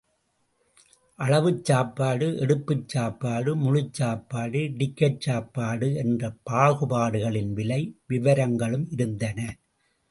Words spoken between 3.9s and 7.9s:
சாப்பாடு, டிக்கட் சாப்பாடு என்ற பாகுபாடுகளின் விலை